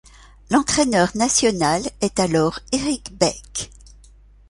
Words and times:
L'entraîneur 0.49 1.11
national 1.15 1.83
est 2.01 2.19
alors 2.19 2.59
Eric 2.71 3.15
Beck. 3.15 3.69